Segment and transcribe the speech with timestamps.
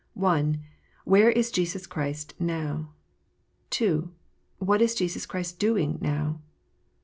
[0.19, 0.55] I.
[1.05, 2.91] Where is Jesus Clirist now?
[3.79, 4.09] II.
[4.57, 6.41] What is Jesus Christ doing now